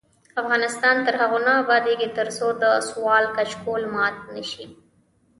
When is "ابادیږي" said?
1.63-2.07